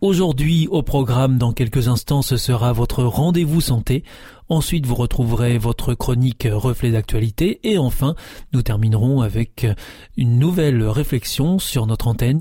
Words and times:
Aujourd'hui, 0.00 0.66
au 0.70 0.82
programme, 0.82 1.36
dans 1.36 1.52
quelques 1.52 1.88
instants, 1.88 2.22
ce 2.22 2.38
sera 2.38 2.72
votre 2.72 3.04
rendez-vous 3.04 3.60
santé. 3.60 4.02
Ensuite, 4.48 4.86
vous 4.86 4.94
retrouverez 4.94 5.58
votre 5.58 5.92
chronique 5.92 6.48
reflet 6.50 6.90
d'actualité. 6.90 7.60
Et 7.64 7.76
enfin, 7.76 8.14
nous 8.54 8.62
terminerons 8.62 9.20
avec 9.20 9.66
une 10.16 10.38
nouvelle 10.38 10.82
réflexion 10.84 11.58
sur 11.58 11.86
notre 11.86 12.08
antenne. 12.08 12.40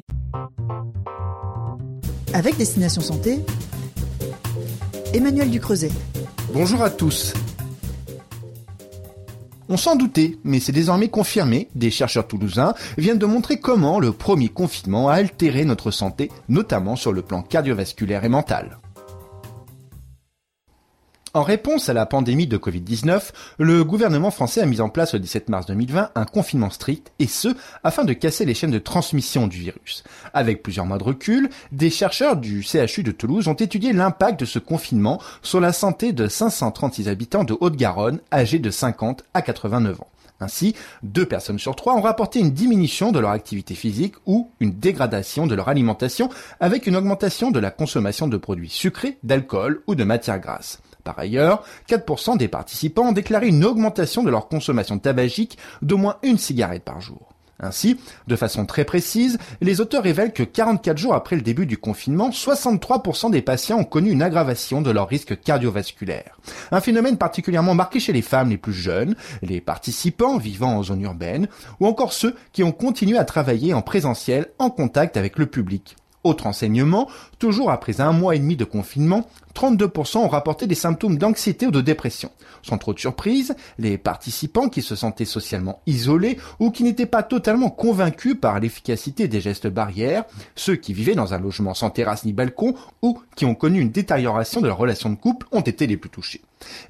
Avec 2.34 2.56
Destination 2.56 3.02
Santé, 3.02 3.40
Emmanuel 5.14 5.52
Ducreuset. 5.52 5.92
Bonjour 6.54 6.82
à 6.82 6.90
tous. 6.90 7.34
On 9.72 9.78
s'en 9.78 9.96
doutait, 9.96 10.40
mais 10.44 10.60
c'est 10.60 10.72
désormais 10.72 11.10
confirmé, 11.10 11.70
des 11.76 11.92
chercheurs 11.92 12.28
toulousains 12.28 12.74
viennent 12.98 13.20
de 13.20 13.26
montrer 13.28 13.60
comment 13.60 14.00
le 14.00 14.12
premier 14.12 14.50
confinement 14.50 15.10
a 15.10 15.14
altéré 15.14 15.64
notre 15.64 15.92
santé, 15.92 16.32
notamment 16.50 16.96
sur 16.96 17.14
le 17.14 17.22
plan 17.22 17.44
cardiovasculaire 17.44 18.24
et 18.24 18.30
mental. 18.30 18.80
En 21.40 21.44
réponse 21.44 21.88
à 21.88 21.94
la 21.94 22.06
pandémie 22.06 22.48
de 22.48 22.58
Covid-19, 22.58 23.32
le 23.60 23.86
gouvernement 23.86 24.30
français 24.30 24.60
a 24.60 24.66
mis 24.66 24.82
en 24.82 24.90
place 24.90 25.14
le 25.14 25.22
17 25.22 25.48
mars 25.48 25.68
2020 25.68 26.10
un 26.14 26.26
confinement 26.26 26.70
strict, 26.70 27.14
et 27.18 27.28
ce, 27.28 27.48
afin 27.82 28.04
de 28.04 28.12
casser 28.12 28.44
les 28.44 28.54
chaînes 28.54 28.72
de 28.72 28.78
transmission 28.78 29.48
du 29.48 29.58
virus. 29.58 30.04
Avec 30.34 30.62
plusieurs 30.62 30.86
mois 30.86 30.98
de 30.98 31.06
recul, 31.06 31.50
des 31.72 31.90
chercheurs 31.90 32.36
du 32.36 32.62
CHU 32.62 33.04
de 33.04 33.14
Toulouse 33.14 33.48
ont 33.48 33.54
étudié 33.54 33.94
l'impact 33.94 34.42
de 34.42 34.46
ce 34.46 34.60
confinement 34.60 35.22
sur 35.42 35.62
la 35.62 35.72
santé 35.72 36.12
de 36.12 36.28
536 36.28 37.08
habitants 37.08 37.46
de 37.46 37.56
Haute-Garonne 37.58 38.20
âgés 38.34 38.60
de 38.60 38.70
50 38.70 39.24
à 39.34 39.42
89 39.42 40.02
ans. 40.02 40.08
Ainsi, 40.42 40.76
deux 41.04 41.26
personnes 41.26 41.58
sur 41.58 41.78
trois 41.78 41.96
ont 41.96 42.02
rapporté 42.02 42.42
une 42.42 42.52
diminution 42.52 43.14
de 43.14 43.20
leur 43.20 43.32
activité 43.32 43.76
physique 43.76 44.16
ou 44.26 44.52
une 44.60 44.74
dégradation 44.74 45.48
de 45.48 45.56
leur 45.56 45.70
alimentation 45.70 46.30
avec 46.60 46.86
une 46.86 46.98
augmentation 46.98 47.50
de 47.50 47.60
la 47.62 47.72
consommation 47.72 48.28
de 48.28 48.36
produits 48.36 48.70
sucrés, 48.70 49.18
d'alcool 49.24 49.84
ou 49.88 49.96
de 49.96 50.04
matières 50.04 50.42
grasses. 50.42 50.82
Par 51.04 51.18
ailleurs, 51.18 51.64
4% 51.88 52.38
des 52.38 52.48
participants 52.48 53.10
ont 53.10 53.14
déclaré 53.14 53.48
une 53.48 53.66
augmentation 53.66 54.24
de 54.24 54.30
leur 54.30 54.48
consommation 54.48 55.00
tabagique 55.00 55.58
d'au 55.82 55.98
moins 55.98 56.18
une 56.24 56.38
cigarette 56.38 56.84
par 56.84 57.02
jour. 57.02 57.30
Ainsi, 57.62 58.00
de 58.28 58.36
façon 58.38 58.66
très 58.66 58.86
précise, 58.86 59.38
les 59.60 59.82
auteurs 59.82 60.04
révèlent 60.04 60.32
que 60.32 60.44
44 60.44 60.98
jours 60.98 61.14
après 61.14 61.36
le 61.36 61.42
début 61.42 61.66
du 61.66 61.78
confinement, 61.78 62.30
63% 62.30 63.32
des 63.32 63.42
patients 63.42 63.80
ont 63.80 63.84
connu 63.84 64.12
une 64.12 64.22
aggravation 64.22 64.82
de 64.82 64.92
leur 64.92 65.10
risque 65.10 65.40
cardiovasculaire. 65.42 66.40
Un 66.72 66.80
phénomène 66.80 67.18
particulièrement 67.18 67.76
marqué 67.76 68.00
chez 68.00 68.14
les 68.14 68.22
femmes 68.22 68.50
les 68.50 68.58
plus 68.58 68.74
jeunes, 68.74 69.16
les 69.42 69.60
participants 69.60 70.38
vivant 70.38 70.78
en 70.78 70.84
zone 70.84 71.02
urbaine, 71.02 71.50
ou 71.82 71.88
encore 71.88 72.14
ceux 72.14 72.36
qui 72.54 72.64
ont 72.64 72.72
continué 72.72 73.18
à 73.18 73.26
travailler 73.26 73.74
en 73.74 73.82
présentiel 73.82 74.48
en 74.58 74.70
contact 74.70 75.18
avec 75.18 75.38
le 75.38 75.46
public. 75.46 75.98
Autre 76.26 76.48
enseignement, 76.48 77.08
toujours 77.38 77.72
après 77.72 78.02
un 78.02 78.12
mois 78.12 78.36
et 78.36 78.40
demi 78.40 78.58
de 78.58 78.66
confinement, 78.66 79.26
32% 79.56 80.18
ont 80.18 80.28
rapporté 80.28 80.68
des 80.68 80.76
symptômes 80.76 81.18
d'anxiété 81.18 81.68
ou 81.68 81.72
de 81.72 81.80
dépression. 81.80 82.30
Sans 82.62 82.78
trop 82.78 82.94
de 82.94 83.00
surprise, 83.00 83.56
les 83.78 83.98
participants 83.98 84.68
qui 84.68 84.82
se 84.82 84.98
sentaient 84.98 85.24
socialement 85.24 85.82
isolés 85.88 86.38
ou 86.60 86.72
qui 86.72 86.84
n'étaient 86.84 87.06
pas 87.06 87.24
totalement 87.24 87.70
convaincus 87.70 88.36
par 88.40 88.60
l'efficacité 88.60 89.30
des 89.30 89.40
gestes 89.40 89.68
barrières, 89.68 90.26
ceux 90.56 90.76
qui 90.76 90.94
vivaient 90.94 91.16
dans 91.16 91.34
un 91.34 91.40
logement 91.40 91.74
sans 91.74 91.90
terrasse 91.90 92.26
ni 92.26 92.34
balcon 92.34 92.76
ou 93.02 93.18
qui 93.38 93.46
ont 93.46 93.56
connu 93.56 93.80
une 93.80 93.92
détérioration 93.92 94.60
de 94.60 94.68
leur 94.68 94.78
relation 94.78 95.10
de 95.10 95.16
couple 95.16 95.48
ont 95.54 95.62
été 95.62 95.88
les 95.88 95.96
plus 95.96 96.10
touchés. 96.10 96.42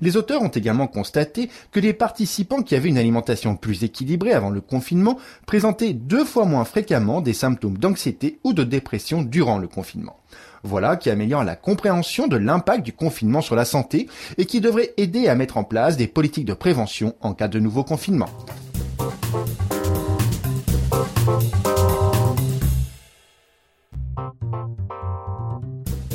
Les 0.02 0.18
auteurs 0.18 0.42
ont 0.42 0.50
également 0.50 0.88
constaté 0.88 1.50
que 1.72 1.80
les 1.80 1.94
participants 1.94 2.62
qui 2.62 2.76
avaient 2.76 2.90
une 2.90 2.98
alimentation 2.98 3.56
plus 3.56 3.84
équilibrée 3.84 4.34
avant 4.34 4.50
le 4.50 4.62
confinement 4.62 5.18
présentaient 5.46 5.94
deux 5.94 6.26
fois 6.26 6.46
moins 6.46 6.66
fréquemment 6.66 7.22
des 7.22 7.34
symptômes 7.34 7.78
d'anxiété 7.78 8.40
ou 8.44 8.54
de 8.54 8.64
dépression 8.64 9.22
durant 9.22 9.58
le 9.58 9.68
confinement. 9.68 10.18
Voilà 10.64 10.98
qui 10.98 11.10
améliore 11.10 11.44
la 11.44 11.56
compréhension 11.56 12.28
de 12.28 12.38
l'impact 12.38 12.84
du 12.84 12.94
confinement 12.94 13.42
sur 13.42 13.56
la 13.56 13.66
santé 13.66 14.08
et 14.38 14.46
qui 14.46 14.60
devrait 14.60 14.94
aider 14.98 15.28
à 15.28 15.36
mettre 15.36 15.58
en 15.58 15.64
place 15.64 15.98
des 15.98 16.08
politiques 16.08 16.46
de 16.46 16.54
prévention 16.54 17.16
en 17.22 17.34
cas 17.34 17.48
de 17.48 17.60
nouveau 17.60 17.84
confinement. 17.84 18.30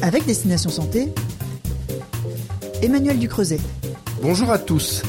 Avec 0.03 0.27
Destination 0.27 0.69
Santé, 0.69 1.09
Emmanuel 2.85 3.19
Ducreuset. 3.19 3.61
Bonjour 4.21 4.51
à 4.51 4.59
tous. 4.59 5.03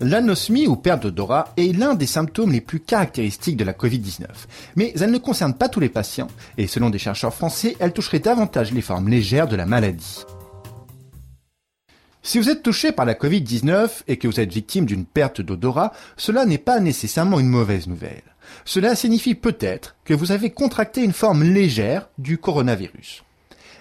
L'anosmie 0.00 0.66
ou 0.66 0.76
perte 0.76 1.04
d'odorat 1.04 1.54
est 1.56 1.74
l'un 1.74 1.94
des 1.94 2.04
symptômes 2.04 2.52
les 2.52 2.60
plus 2.60 2.80
caractéristiques 2.80 3.56
de 3.56 3.64
la 3.64 3.72
Covid-19. 3.72 4.26
Mais 4.74 4.92
elle 5.00 5.12
ne 5.12 5.16
concerne 5.16 5.54
pas 5.54 5.70
tous 5.70 5.80
les 5.80 5.88
patients 5.88 6.28
et 6.58 6.66
selon 6.66 6.90
des 6.90 6.98
chercheurs 6.98 7.32
français, 7.32 7.74
elle 7.80 7.94
toucherait 7.94 8.18
davantage 8.18 8.74
les 8.74 8.82
formes 8.82 9.08
légères 9.08 9.48
de 9.48 9.56
la 9.56 9.64
maladie. 9.64 10.24
Si 12.22 12.36
vous 12.36 12.50
êtes 12.50 12.62
touché 12.62 12.92
par 12.92 13.06
la 13.06 13.14
Covid-19 13.14 14.02
et 14.06 14.18
que 14.18 14.28
vous 14.28 14.38
êtes 14.38 14.52
victime 14.52 14.84
d'une 14.84 15.06
perte 15.06 15.40
d'odorat, 15.40 15.94
cela 16.18 16.44
n'est 16.44 16.58
pas 16.58 16.80
nécessairement 16.80 17.40
une 17.40 17.48
mauvaise 17.48 17.86
nouvelle. 17.86 18.34
Cela 18.66 18.94
signifie 18.94 19.36
peut-être 19.36 19.96
que 20.04 20.12
vous 20.12 20.32
avez 20.32 20.50
contracté 20.50 21.02
une 21.02 21.14
forme 21.14 21.44
légère 21.44 22.10
du 22.18 22.36
coronavirus. 22.36 23.22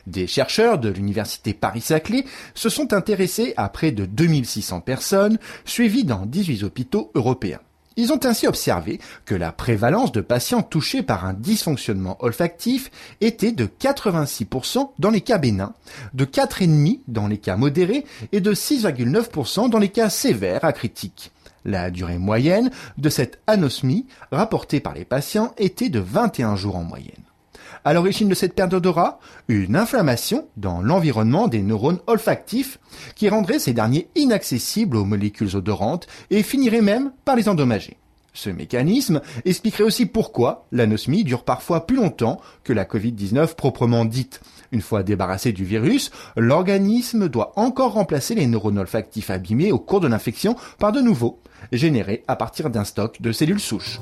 Des 0.08 0.28
chercheurs 0.28 0.78
de 0.78 0.90
l'université 0.90 1.54
Paris-Saclay 1.54 2.26
se 2.54 2.70
sont 2.70 2.94
intéressés 2.94 3.54
à 3.58 3.70
près 3.70 3.92
de 3.92 4.06
2600 4.06 4.82
personnes 4.82 5.40
suivies 5.66 6.04
dans 6.04 6.26
18 6.26 6.64
hôpitaux 6.64 7.12
européens. 7.16 7.60
Ils 7.98 8.12
ont 8.12 8.20
ainsi 8.26 8.46
observé 8.46 9.00
que 9.24 9.36
la 9.36 9.52
prévalence 9.52 10.12
de 10.12 10.22
patients 10.22 10.62
touchés 10.62 11.02
par 11.02 11.26
un 11.26 11.34
dysfonctionnement 11.34 12.18
olfactif 12.20 12.92
était 13.22 13.54
de 13.54 13.68
86% 13.68 14.92
dans 15.00 15.10
les 15.10 15.22
cas 15.22 15.38
bénins, 15.38 15.74
de 16.14 16.26
4,5% 16.26 17.00
dans 17.08 17.28
les 17.28 17.38
cas 17.38 17.56
modérés 17.56 18.06
et 18.34 18.42
de 18.42 18.54
6,9% 18.54 19.70
dans 19.70 19.80
les 19.80 19.90
cas 19.90 20.10
sévères 20.10 20.66
à 20.66 20.74
critiques. 20.74 21.32
La 21.64 21.90
durée 21.90 22.20
moyenne 22.20 22.70
de 22.98 23.10
cette 23.10 23.40
anosmie 23.48 24.06
rapportée 24.32 24.82
par 24.82 24.94
les 24.94 25.06
patients 25.06 25.54
était 25.58 25.90
de 25.90 26.00
21 26.00 26.56
jours 26.56 26.76
en 26.76 26.84
moyenne. 26.84 27.25
À 27.88 27.94
l'origine 27.94 28.28
de 28.28 28.34
cette 28.34 28.56
perte 28.56 28.72
d'odorat, 28.72 29.20
une 29.48 29.76
inflammation 29.76 30.48
dans 30.58 30.82
l'environnement 30.82 31.48
des 31.48 31.62
neurones 31.62 32.00
olfactifs 32.08 32.80
qui 33.16 33.30
rendrait 33.30 33.60
ces 33.60 33.74
derniers 33.74 34.10
inaccessibles 34.16 34.98
aux 34.98 35.06
molécules 35.06 35.56
odorantes 35.56 36.08
et 36.32 36.42
finirait 36.42 36.82
même 36.82 37.12
par 37.26 37.36
les 37.36 37.48
endommager. 37.48 37.98
Ce 38.34 38.50
mécanisme 38.50 39.22
expliquerait 39.46 39.84
aussi 39.84 40.08
pourquoi 40.08 40.66
l'anosmie 40.72 41.24
dure 41.24 41.44
parfois 41.44 41.86
plus 41.86 41.98
longtemps 41.98 42.42
que 42.64 42.74
la 42.74 42.86
Covid-19 42.86 43.54
proprement 43.54 44.04
dite. 44.04 44.42
Une 44.72 44.82
fois 44.82 45.04
débarrassé 45.04 45.52
du 45.52 45.64
virus, 45.64 46.10
l'organisme 46.36 47.30
doit 47.30 47.54
encore 47.56 47.94
remplacer 47.94 48.34
les 48.34 48.48
neurones 48.48 48.80
olfactifs 48.80 49.30
abîmés 49.30 49.72
au 49.72 49.78
cours 49.78 50.00
de 50.00 50.08
l'infection 50.08 50.56
par 50.80 50.92
de 50.92 51.02
nouveaux, 51.02 51.40
générés 51.72 52.24
à 52.28 52.36
partir 52.36 52.72
d'un 52.72 52.84
stock 52.84 53.22
de 53.22 53.32
cellules 53.32 53.60
souches. 53.60 54.02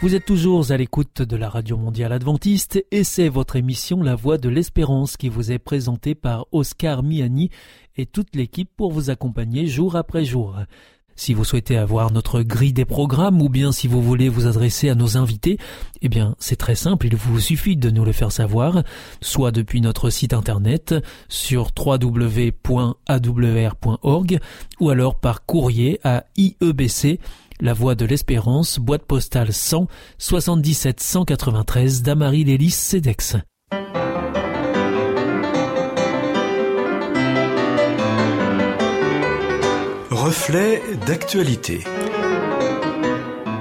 Vous 0.00 0.14
êtes 0.14 0.26
toujours 0.26 0.70
à 0.70 0.76
l'écoute 0.76 1.22
de 1.22 1.36
la 1.36 1.48
Radio 1.48 1.76
Mondiale 1.76 2.12
Adventiste 2.12 2.84
et 2.92 3.02
c'est 3.02 3.28
votre 3.28 3.56
émission 3.56 4.00
La 4.00 4.14
Voix 4.14 4.38
de 4.38 4.48
l'Espérance 4.48 5.16
qui 5.16 5.28
vous 5.28 5.50
est 5.50 5.58
présentée 5.58 6.14
par 6.14 6.46
Oscar 6.52 7.02
Miani 7.02 7.50
et 7.96 8.06
toute 8.06 8.36
l'équipe 8.36 8.70
pour 8.76 8.92
vous 8.92 9.10
accompagner 9.10 9.66
jour 9.66 9.96
après 9.96 10.24
jour. 10.24 10.54
Si 11.16 11.34
vous 11.34 11.42
souhaitez 11.42 11.76
avoir 11.76 12.12
notre 12.12 12.42
grille 12.42 12.72
des 12.72 12.84
programmes 12.84 13.42
ou 13.42 13.48
bien 13.48 13.72
si 13.72 13.88
vous 13.88 14.00
voulez 14.00 14.28
vous 14.28 14.46
adresser 14.46 14.88
à 14.88 14.94
nos 14.94 15.16
invités, 15.16 15.58
eh 16.00 16.08
bien 16.08 16.36
c'est 16.38 16.54
très 16.54 16.76
simple, 16.76 17.08
il 17.08 17.16
vous 17.16 17.40
suffit 17.40 17.76
de 17.76 17.90
nous 17.90 18.04
le 18.04 18.12
faire 18.12 18.30
savoir, 18.30 18.84
soit 19.20 19.50
depuis 19.50 19.80
notre 19.80 20.10
site 20.10 20.32
internet 20.32 20.94
sur 21.28 21.72
www.awr.org 21.76 22.78
ou 24.78 24.90
alors 24.90 25.16
par 25.16 25.44
courrier 25.44 25.98
à 26.04 26.24
IEBC 26.36 27.18
la 27.60 27.72
Voie 27.74 27.94
de 27.94 28.04
l'Espérance, 28.04 28.78
boîte 28.78 29.04
postale 29.04 29.52
100 29.52 29.86
77 30.18 31.00
193 31.00 32.02
Damary 32.02 32.44
Lélis 32.44 32.70
Cedex. 32.70 33.36
Reflet 40.10 40.82
d'actualité. 41.06 41.84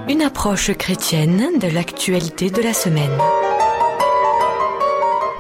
Une 0.09 0.21
approche 0.21 0.73
chrétienne 0.73 1.59
de 1.59 1.67
l'actualité 1.67 2.50
de 2.50 2.61
la 2.61 2.73
semaine. 2.73 3.17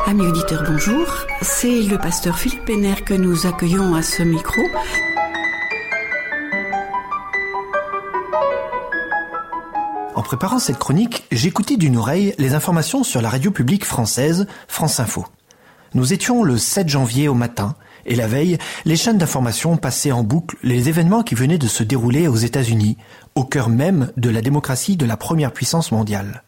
Amis 0.05 0.25
auditeurs, 0.25 0.63
bonjour. 0.65 1.05
C'est 1.41 1.81
le 1.81 1.97
pasteur 1.97 2.37
Philippe 2.37 2.65
Penner 2.65 2.95
que 3.05 3.13
nous 3.13 3.45
accueillons 3.45 3.93
à 3.93 4.01
ce 4.01 4.23
micro. 4.23 4.61
Préparant 10.27 10.59
cette 10.59 10.77
chronique, 10.77 11.23
j'écoutais 11.31 11.77
d'une 11.77 11.95
oreille 11.95 12.35
les 12.37 12.53
informations 12.53 13.05
sur 13.05 13.21
la 13.21 13.29
radio 13.29 13.49
publique 13.49 13.85
française 13.85 14.45
France 14.67 14.99
Info. 14.99 15.25
Nous 15.93 16.11
étions 16.11 16.43
le 16.43 16.57
7 16.57 16.89
janvier 16.89 17.29
au 17.29 17.33
matin, 17.33 17.75
et 18.05 18.13
la 18.13 18.27
veille, 18.27 18.57
les 18.83 18.97
chaînes 18.97 19.17
d'information 19.17 19.77
passaient 19.77 20.11
en 20.11 20.23
boucle 20.23 20.57
les 20.63 20.89
événements 20.89 21.23
qui 21.23 21.33
venaient 21.33 21.57
de 21.57 21.69
se 21.69 21.81
dérouler 21.81 22.27
aux 22.27 22.35
États-Unis, 22.35 22.97
au 23.35 23.45
cœur 23.45 23.69
même 23.69 24.11
de 24.17 24.29
la 24.29 24.41
démocratie 24.41 24.97
de 24.97 25.05
la 25.05 25.15
première 25.15 25.53
puissance 25.53 25.93
mondiale. 25.93 26.43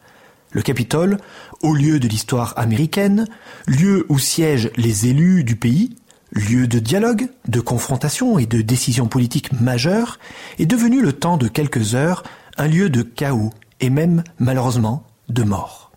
Le 0.51 0.61
Capitole, 0.61 1.17
au 1.61 1.73
lieu 1.73 2.01
de 2.01 2.07
l'histoire 2.09 2.55
américaine, 2.57 3.29
lieu 3.65 4.05
où 4.09 4.19
siègent 4.19 4.71
les 4.75 5.07
élus 5.07 5.45
du 5.45 5.55
pays, 5.55 5.95
lieu 6.33 6.67
de 6.67 6.79
dialogue, 6.79 7.29
de 7.47 7.61
confrontation 7.61 8.39
et 8.39 8.45
de 8.45 8.61
décisions 8.61 9.07
politiques 9.07 9.53
majeures, 9.61 10.19
est 10.59 10.65
devenu 10.65 11.01
le 11.01 11.13
temps 11.13 11.37
de 11.37 11.47
quelques 11.47 11.95
heures 11.95 12.23
un 12.57 12.67
lieu 12.67 12.89
de 12.89 13.03
chaos 13.03 13.53
et 13.79 13.89
même, 13.89 14.23
malheureusement, 14.39 15.03
de 15.29 15.43
mort. 15.43 15.91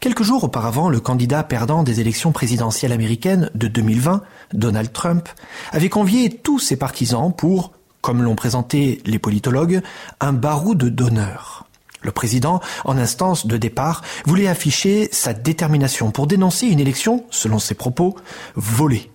Quelques 0.00 0.22
jours 0.22 0.44
auparavant, 0.44 0.88
le 0.88 1.00
candidat 1.00 1.42
perdant 1.42 1.82
des 1.82 2.00
élections 2.00 2.32
présidentielles 2.32 2.92
américaines 2.92 3.50
de 3.54 3.68
2020, 3.68 4.22
Donald 4.52 4.92
Trump, 4.92 5.28
avait 5.72 5.88
convié 5.88 6.30
tous 6.30 6.58
ses 6.58 6.76
partisans 6.76 7.32
pour, 7.36 7.72
comme 8.00 8.22
l'ont 8.22 8.36
présenté 8.36 9.00
les 9.04 9.18
politologues, 9.18 9.82
un 10.20 10.32
baroud 10.32 10.82
d'honneur. 10.84 11.66
Le 12.02 12.10
président, 12.10 12.60
en 12.84 12.98
instance 12.98 13.46
de 13.46 13.56
départ, 13.56 14.02
voulait 14.26 14.48
afficher 14.48 15.08
sa 15.12 15.32
détermination 15.32 16.10
pour 16.10 16.26
dénoncer 16.26 16.66
une 16.66 16.80
élection, 16.80 17.24
selon 17.30 17.58
ses 17.58 17.74
propos, 17.74 18.16
volée. 18.56 19.10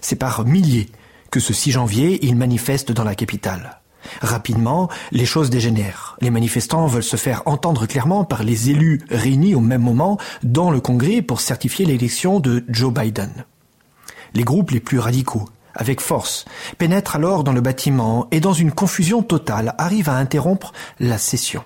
C'est 0.00 0.16
par 0.16 0.44
milliers 0.44 0.90
que 1.30 1.40
ce 1.40 1.52
6 1.52 1.72
janvier, 1.72 2.24
il 2.24 2.36
manifeste 2.36 2.90
dans 2.90 3.04
la 3.04 3.14
capitale. 3.14 3.80
Rapidement, 4.20 4.88
les 5.12 5.26
choses 5.26 5.50
dégénèrent. 5.50 6.16
Les 6.20 6.30
manifestants 6.30 6.86
veulent 6.86 7.02
se 7.02 7.16
faire 7.16 7.42
entendre 7.46 7.86
clairement 7.86 8.24
par 8.24 8.42
les 8.42 8.70
élus 8.70 9.02
réunis 9.10 9.54
au 9.54 9.60
même 9.60 9.82
moment 9.82 10.18
dans 10.42 10.70
le 10.70 10.80
Congrès 10.80 11.22
pour 11.22 11.40
certifier 11.40 11.86
l'élection 11.86 12.40
de 12.40 12.64
Joe 12.68 12.92
Biden. 12.92 13.30
Les 14.34 14.44
groupes 14.44 14.70
les 14.70 14.80
plus 14.80 14.98
radicaux, 14.98 15.48
avec 15.74 16.00
force, 16.00 16.44
pénètrent 16.76 17.16
alors 17.16 17.44
dans 17.44 17.52
le 17.52 17.60
bâtiment 17.60 18.26
et 18.30 18.40
dans 18.40 18.52
une 18.52 18.72
confusion 18.72 19.22
totale 19.22 19.74
arrivent 19.78 20.08
à 20.08 20.16
interrompre 20.16 20.72
la 21.00 21.18
session. 21.18 21.62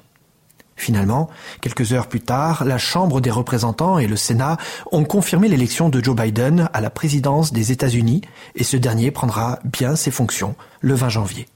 Finalement, 0.76 1.28
quelques 1.60 1.92
heures 1.92 2.08
plus 2.08 2.20
tard, 2.20 2.64
la 2.64 2.78
Chambre 2.78 3.20
des 3.20 3.30
représentants 3.30 3.98
et 3.98 4.06
le 4.06 4.16
Sénat 4.16 4.56
ont 4.90 5.04
confirmé 5.04 5.48
l'élection 5.48 5.88
de 5.88 6.02
Joe 6.02 6.16
Biden 6.16 6.68
à 6.72 6.80
la 6.80 6.90
présidence 6.90 7.52
des 7.52 7.72
États-Unis 7.72 8.22
et 8.54 8.64
ce 8.64 8.76
dernier 8.76 9.10
prendra 9.10 9.60
bien 9.64 9.96
ses 9.96 10.10
fonctions 10.10 10.56
le 10.80 10.94
20 10.94 11.08
janvier. 11.10 11.46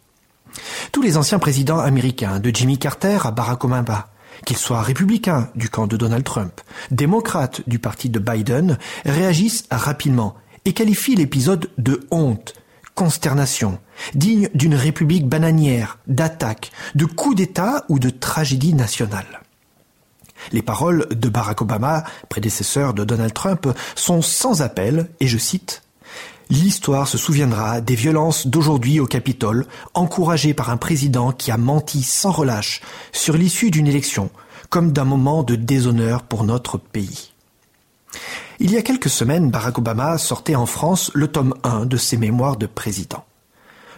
Tous 0.93 1.03
les 1.03 1.17
anciens 1.17 1.39
présidents 1.39 1.79
américains, 1.79 2.41
de 2.41 2.51
Jimmy 2.55 2.79
Carter 2.79 3.19
à 3.25 3.31
Barack 3.31 3.65
Obama, 3.65 4.09
qu'ils 4.45 4.57
soient 4.57 4.83
républicains 4.83 5.49
du 5.55 5.69
camp 5.69 5.87
de 5.87 5.97
Donald 5.97 6.25
Trump, 6.25 6.61
démocrates 6.91 7.63
du 7.67 7.79
parti 7.79 8.11
de 8.11 8.19
Biden, 8.19 8.79
réagissent 9.05 9.65
rapidement 9.71 10.37
et 10.65 10.73
qualifient 10.73 11.17
l'épisode 11.17 11.71
de 11.79 12.07
honte, 12.11 12.55
consternation, 12.95 13.79
digne 14.15 14.49
d'une 14.55 14.75
république 14.75 15.29
bananière, 15.29 15.99
d'attaque, 16.07 16.73
de 16.95 17.05
coup 17.05 17.35
d'État 17.35 17.85
ou 17.89 17.99
de 17.99 18.11
tragédie 18.11 18.75
nationale. 18.75 19.43
Les 20.53 20.63
paroles 20.63 21.07
de 21.11 21.29
Barack 21.29 21.63
Obama, 21.63 22.05
prédécesseur 22.29 22.95
de 22.95 23.05
Donald 23.05 23.33
Trump, 23.33 23.69
sont 23.95 24.23
sans 24.23 24.63
appel, 24.63 25.09
et 25.21 25.27
je 25.27 25.39
cite 25.39 25.83
L'histoire 26.49 27.09
se 27.09 27.19
souviendra 27.19 27.81
des 27.81 27.97
violences 27.97 28.47
d'aujourd'hui 28.47 29.01
au 29.01 29.07
Capitole, 29.07 29.67
encouragées 29.95 30.55
par 30.55 30.71
un 30.71 30.77
président 30.77 31.33
qui 31.33 31.51
a 31.51 31.57
menti 31.57 32.03
sans 32.03 32.31
relâche 32.31 32.83
sur 33.13 33.37
l'issue 33.37 33.71
d'une 33.71 33.89
élection, 33.89 34.31
comme 34.71 34.93
d'un 34.93 35.05
moment 35.05 35.43
de 35.43 35.57
déshonneur 35.57 36.23
pour 36.23 36.45
notre 36.45 36.79
pays. 36.79 37.33
Il 38.61 38.71
y 38.71 38.77
a 38.77 38.83
quelques 38.83 39.11
semaines, 39.11 39.51
Barack 39.51 39.79
Obama 39.79 40.19
sortait 40.19 40.55
en 40.55 40.67
France 40.67 41.11
le 41.15 41.29
tome 41.29 41.55
1 41.65 41.87
de 41.87 41.97
ses 41.97 42.17
mémoires 42.17 42.57
de 42.57 42.67
président. 42.67 43.25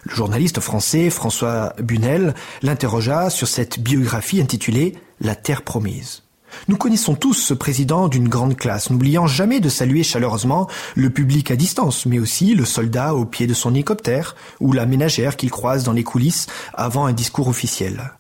Le 0.05 0.15
journaliste 0.15 0.61
français 0.61 1.11
François 1.11 1.75
Bunel 1.79 2.35
l'interrogea 2.63 3.31
sur 3.31 3.47
cette 3.47 3.79
biographie 3.79 4.41
intitulée 4.41 4.97
La 5.21 5.37
Terre 5.37 5.63
promise. 5.63 6.23
Nous 6.69 6.77
connaissons 6.77 7.15
tous 7.15 7.35
ce 7.35 7.55
président 7.55 8.09
d'une 8.09 8.29
grande 8.29 8.57
classe, 8.57 8.91
n'oubliant 8.91 9.27
jamais 9.27 9.61
de 9.61 9.69
saluer 9.69 10.03
chaleureusement 10.03 10.69
le 10.95 11.11
public 11.11 11.51
à 11.51 11.57
distance, 11.57 12.07
mais 12.07 12.19
aussi 12.19 12.55
le 12.55 12.65
soldat 12.65 13.15
au 13.15 13.25
pied 13.25 13.47
de 13.47 13.55
son 13.55 13.75
hélicoptère 13.75 14.37
ou 14.61 14.73
la 14.73 14.87
ménagère 14.87 15.37
qu'il 15.37 15.51
croise 15.51 15.85
dans 15.85 15.93
les 15.93 16.05
coulisses 16.05 16.47
avant 16.75 17.07
un 17.07 17.13
discours 17.13 17.49
officiel. 17.49 18.13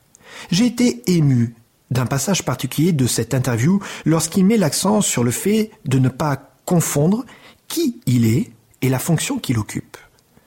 J'ai 0.51 0.67
été 0.67 1.03
ému 1.07 1.55
d'un 1.91 2.07
passage 2.07 2.45
particulier 2.45 2.93
de 2.93 3.07
cette 3.07 3.35
interview 3.35 3.81
lorsqu'il 4.05 4.45
met 4.45 4.57
l'accent 4.57 5.01
sur 5.01 5.25
le 5.25 5.31
fait 5.31 5.71
de 5.87 5.99
ne 5.99 6.09
pas 6.09 6.53
confondre 6.65 7.25
qui 7.67 8.01
il 8.07 8.27
est 8.27 8.51
et 8.83 8.89
la 8.89 8.99
fonction 8.99 9.39
qu'il 9.39 9.59
occupe. 9.59 9.97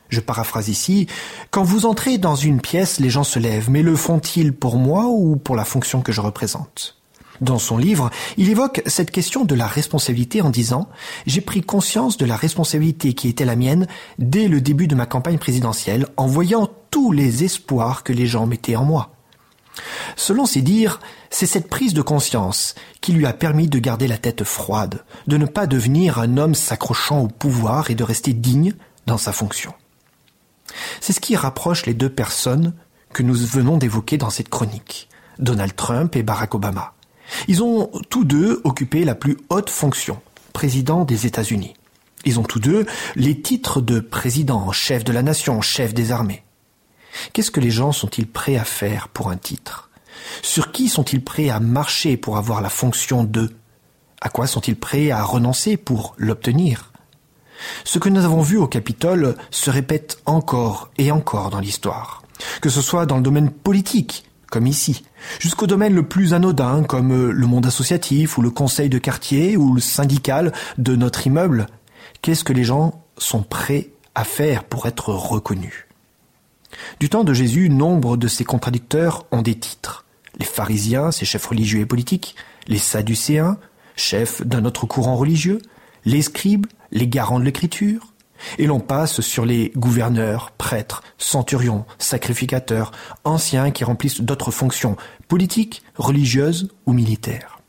Je 0.09 0.19
paraphrase 0.19 0.67
ici, 0.67 1.07
quand 1.51 1.63
vous 1.63 1.85
entrez 1.85 2.17
dans 2.17 2.35
une 2.35 2.59
pièce, 2.59 2.99
les 2.99 3.09
gens 3.09 3.23
se 3.23 3.39
lèvent, 3.39 3.69
mais 3.69 3.81
le 3.81 3.95
font-ils 3.95 4.53
pour 4.53 4.75
moi 4.75 5.05
ou 5.07 5.37
pour 5.37 5.55
la 5.55 5.65
fonction 5.65 6.01
que 6.01 6.11
je 6.11 6.19
représente? 6.19 7.00
Dans 7.41 7.59
son 7.59 7.77
livre, 7.77 8.09
il 8.37 8.49
évoque 8.49 8.81
cette 8.85 9.11
question 9.11 9.45
de 9.45 9.55
la 9.55 9.67
responsabilité 9.67 10.41
en 10.41 10.49
disant⁇ 10.51 10.81
J'ai 11.25 11.41
pris 11.41 11.61
conscience 11.61 12.17
de 12.17 12.25
la 12.25 12.35
responsabilité 12.35 13.13
qui 13.13 13.27
était 13.27 13.45
la 13.45 13.55
mienne 13.55 13.87
dès 14.19 14.47
le 14.47 14.61
début 14.61 14.87
de 14.87 14.95
ma 14.95 15.07
campagne 15.07 15.39
présidentielle 15.39 16.07
en 16.17 16.27
voyant 16.27 16.69
tous 16.91 17.11
les 17.11 17.43
espoirs 17.43 18.03
que 18.03 18.13
les 18.13 18.27
gens 18.27 18.45
mettaient 18.45 18.75
en 18.75 18.85
moi. 18.85 19.11
Selon 20.15 20.45
ses 20.45 20.61
dires, 20.61 20.99
c'est 21.29 21.45
cette 21.45 21.69
prise 21.69 21.93
de 21.93 22.01
conscience 22.01 22.75
qui 22.99 23.13
lui 23.13 23.25
a 23.25 23.33
permis 23.33 23.67
de 23.67 23.79
garder 23.79 24.07
la 24.07 24.17
tête 24.17 24.43
froide, 24.43 25.03
de 25.27 25.37
ne 25.37 25.45
pas 25.45 25.65
devenir 25.65 26.19
un 26.19 26.37
homme 26.37 26.55
s'accrochant 26.55 27.21
au 27.21 27.27
pouvoir 27.27 27.89
et 27.89 27.95
de 27.95 28.03
rester 28.03 28.33
digne 28.33 28.73
dans 29.07 29.17
sa 29.17 29.31
fonction. 29.31 29.73
C'est 30.99 31.13
ce 31.13 31.19
qui 31.19 31.35
rapproche 31.35 31.85
les 31.85 31.93
deux 31.93 32.09
personnes 32.09 32.73
que 33.13 33.23
nous 33.23 33.35
venons 33.35 33.77
d'évoquer 33.77 34.17
dans 34.17 34.29
cette 34.29 34.49
chronique, 34.49 35.09
Donald 35.39 35.75
Trump 35.75 36.15
et 36.15 36.23
Barack 36.23 36.53
Obama. 36.53 36.93
Ils 37.47 37.63
ont 37.63 37.91
tous 38.09 38.23
deux 38.23 38.61
occupé 38.63 39.05
la 39.05 39.15
plus 39.15 39.37
haute 39.49 39.69
fonction, 39.69 40.19
président 40.53 41.05
des 41.05 41.25
États-Unis. 41.25 41.73
Ils 42.25 42.39
ont 42.39 42.43
tous 42.43 42.59
deux 42.59 42.85
les 43.15 43.41
titres 43.41 43.81
de 43.81 43.99
président, 43.99 44.71
chef 44.71 45.03
de 45.03 45.11
la 45.11 45.23
nation, 45.23 45.61
chef 45.61 45.93
des 45.93 46.11
armées. 46.11 46.43
Qu'est-ce 47.33 47.51
que 47.51 47.59
les 47.59 47.71
gens 47.71 47.91
sont-ils 47.91 48.27
prêts 48.27 48.57
à 48.57 48.63
faire 48.63 49.07
pour 49.07 49.29
un 49.29 49.37
titre? 49.37 49.89
Sur 50.41 50.71
qui 50.71 50.87
sont-ils 50.87 51.23
prêts 51.23 51.49
à 51.49 51.59
marcher 51.59 52.17
pour 52.17 52.37
avoir 52.37 52.61
la 52.61 52.69
fonction 52.69 53.23
de? 53.23 53.51
À 54.21 54.29
quoi 54.29 54.45
sont-ils 54.45 54.75
prêts 54.75 55.09
à 55.09 55.23
renoncer 55.23 55.77
pour 55.77 56.13
l'obtenir? 56.17 56.91
Ce 57.83 57.99
que 57.99 58.09
nous 58.09 58.23
avons 58.23 58.41
vu 58.41 58.57
au 58.57 58.67
Capitole 58.67 59.35
se 59.49 59.69
répète 59.69 60.19
encore 60.25 60.89
et 60.97 61.11
encore 61.11 61.49
dans 61.49 61.59
l'histoire, 61.59 62.23
que 62.61 62.69
ce 62.69 62.81
soit 62.81 63.05
dans 63.05 63.17
le 63.17 63.23
domaine 63.23 63.51
politique, 63.51 64.25
comme 64.51 64.67
ici, 64.67 65.03
jusqu'au 65.39 65.65
domaine 65.65 65.95
le 65.95 66.03
plus 66.03 66.35
anodin, 66.35 66.83
comme 66.83 67.11
euh, 67.11 67.31
le 67.31 67.47
monde 67.47 67.65
associatif 67.65 68.37
ou 68.37 68.41
le 68.41 68.51
conseil 68.51 68.89
de 68.89 68.99
quartier 68.99 69.57
ou 69.57 69.73
le 69.73 69.81
syndical 69.81 70.51
de 70.77 70.95
notre 70.95 71.25
immeuble. 71.25 71.67
Qu'est-ce 72.21 72.43
que 72.43 72.53
les 72.53 72.65
gens 72.65 73.03
sont 73.17 73.41
prêts 73.41 73.89
à 74.13 74.25
faire 74.25 74.65
pour 74.65 74.85
être 74.85 75.09
reconnus? 75.13 75.87
Du 76.99 77.09
temps 77.09 77.23
de 77.23 77.33
Jésus, 77.33 77.69
nombre 77.69 78.17
de 78.17 78.27
ses 78.27 78.43
contradicteurs 78.43 79.25
ont 79.31 79.41
des 79.41 79.55
titres. 79.55 80.05
Les 80.37 80.45
pharisiens, 80.45 81.11
ses 81.11 81.25
chefs 81.25 81.45
religieux 81.45 81.79
et 81.79 81.85
politiques, 81.85 82.35
les 82.67 82.77
sadducéens, 82.77 83.57
chefs 83.95 84.45
d'un 84.45 84.65
autre 84.65 84.85
courant 84.85 85.15
religieux, 85.15 85.61
les 86.03 86.21
scribes, 86.21 86.67
les 86.91 87.07
garants 87.07 87.39
de 87.39 87.45
l'écriture, 87.45 88.10
Et 88.57 88.67
l'on 88.67 88.79
passe 88.79 89.21
sur 89.21 89.45
les 89.45 89.71
gouverneurs, 89.75 90.51
prêtres, 90.51 91.03
centurions, 91.17 91.85
sacrificateurs, 91.97 92.91
anciens 93.23 93.71
qui 93.71 93.83
remplissent 93.83 94.21
d'autres 94.21 94.51
fonctions 94.51 94.97
politiques, 95.27 95.83
religieuses 95.95 96.69
ou 96.85 96.93
militaires. 96.93 97.59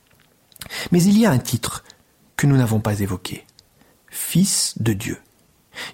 Mais 0.91 1.03
il 1.03 1.19
y 1.19 1.27
a 1.27 1.31
un 1.31 1.39
titre 1.39 1.85
que 2.37 2.47
nous 2.47 2.57
n'avons 2.57 2.81
pas 2.81 3.01
évoqué. 3.01 3.45
Fils 4.09 4.75
de 4.79 4.93
Dieu. 4.93 5.19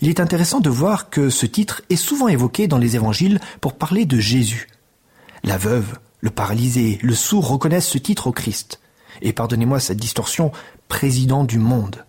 Il 0.01 0.09
est 0.09 0.21
intéressant 0.21 0.61
de 0.61 0.71
voir 0.71 1.11
que 1.11 1.31
ce 1.31 1.47
titre 1.47 1.83
est 1.89 1.97
souvent 1.97 2.29
évoqué 2.29 2.67
dans 2.67 2.79
les 2.79 2.97
évangiles 2.97 3.41
pour 3.61 3.75
parler 3.75 4.07
de 4.07 4.19
Jésus. 4.19 4.69
La 5.45 5.57
veuve, 5.57 5.99
le 6.21 6.31
paralysé, 6.31 6.99
le 7.03 7.15
sourd 7.15 7.49
reconnaissent 7.49 7.89
ce 7.89 7.99
titre 7.99 8.27
au 8.27 8.33
Christ. 8.33 8.81
Et 9.23 9.33
pardonnez-moi 9.33 9.81
cette 9.81 9.99
distorsion, 9.99 10.53
président 10.89 11.45
du 11.45 11.59
monde. 11.59 12.05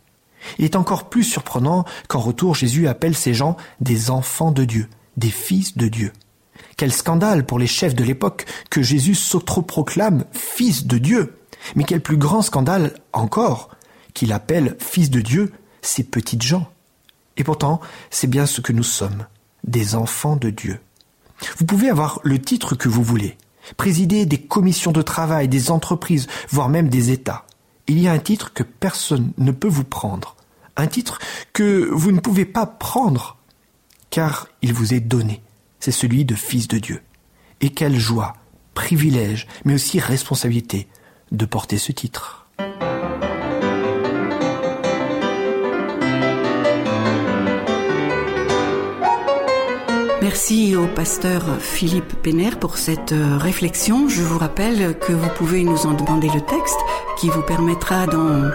Il 0.58 0.65
est 0.65 0.75
encore 0.75 1.10
plus 1.10 1.24
surprenant 1.24 1.86
qu'en 2.08 2.19
retour 2.19 2.55
Jésus 2.55 2.88
appelle 2.88 3.15
ces 3.15 3.34
gens 3.34 3.58
des 3.79 4.10
enfants 4.10 4.51
de 4.51 4.65
Dieu, 4.65 4.88
des 5.17 5.29
fils 5.29 5.77
de 5.77 5.88
Dieu. 5.88 6.13
Quel 6.77 6.91
scandale 6.91 7.46
pour 7.46 7.60
les 7.60 7.67
chefs 7.67 7.96
de 7.96 8.03
l'époque 8.03 8.46
que 8.69 8.81
Jésus 8.81 9.15
s'autoproclame 9.15 10.25
fils 10.31 10.86
de 10.86 10.98
Dieu. 10.98 11.38
Mais 11.75 11.84
quel 11.84 12.01
plus 12.01 12.17
grand 12.17 12.41
scandale 12.41 12.93
encore 13.12 13.69
qu'il 14.13 14.31
appelle 14.31 14.77
fils 14.79 15.10
de 15.10 15.22
Dieu 15.22 15.51
ces 15.81 16.03
petites 16.03 16.41
gens. 16.41 16.69
Et 17.38 17.43
pourtant, 17.43 17.79
c'est 18.10 18.27
bien 18.27 18.46
ce 18.46 18.62
que 18.62 18.74
nous 18.74 18.84
sommes, 18.84 19.25
des 19.63 19.96
enfants 19.96 20.36
de 20.36 20.50
Dieu. 20.50 20.79
Vous 21.58 21.65
pouvez 21.65 21.89
avoir 21.89 22.19
le 22.24 22.39
titre 22.39 22.75
que 22.75 22.89
vous 22.89 23.03
voulez, 23.03 23.38
présider 23.77 24.25
des 24.25 24.39
commissions 24.39 24.91
de 24.91 25.01
travail, 25.01 25.48
des 25.48 25.72
entreprises, 25.72 26.27
voire 26.50 26.69
même 26.69 26.89
des 26.89 27.12
États. 27.12 27.46
Il 27.89 27.98
y 28.00 28.08
a 28.08 28.12
un 28.12 28.19
titre 28.19 28.53
que 28.53 28.62
personne 28.62 29.34
ne 29.39 29.51
peut 29.51 29.67
vous 29.67 29.84
prendre, 29.84 30.36
un 30.77 30.86
titre 30.86 31.17
que 31.53 31.89
vous 31.91 32.12
ne 32.12 32.19
pouvez 32.19 32.46
pas 32.46 32.67
prendre, 32.67 33.38
car 34.12 34.48
il 34.62 34.74
vous 34.74 34.93
est 34.93 35.00
donné. 35.00 35.41
C'est 35.79 35.91
celui 35.91 36.24
de 36.24 36.36
Fils 36.36 36.67
de 36.67 36.77
Dieu. 36.77 37.01
Et 37.62 37.72
quelle 37.72 37.98
joie, 37.98 38.36
privilège, 38.75 39.48
mais 39.65 39.74
aussi 39.74 40.00
responsabilité 40.00 40.88
de 41.31 41.46
porter 41.46 41.79
ce 41.79 41.91
titre. 41.91 42.48
Merci 50.31 50.75
au 50.75 50.86
pasteur 50.86 51.41
Philippe 51.59 52.13
Péner 52.21 52.51
pour 52.51 52.77
cette 52.77 53.13
euh, 53.13 53.39
réflexion. 53.39 54.07
Je 54.07 54.21
vous 54.21 54.38
rappelle 54.38 54.95
que 55.00 55.12
vous 55.12 55.29
pouvez 55.36 55.63
nous 55.63 55.88
en 55.88 55.93
demander 55.93 56.27
le 56.27 56.41
texte 56.41 56.77
qui 57.19 57.29
vous 57.29 57.41
permettra 57.41 58.05
d'en 58.05 58.51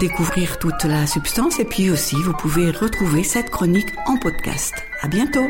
découvrir 0.00 0.58
toute 0.58 0.82
la 0.82 1.06
substance 1.06 1.60
et 1.60 1.64
puis 1.64 1.90
aussi 1.90 2.16
vous 2.16 2.32
pouvez 2.32 2.72
retrouver 2.72 3.22
cette 3.22 3.50
chronique 3.50 3.86
en 4.08 4.16
podcast. 4.16 4.74
À 5.00 5.06
bientôt. 5.06 5.46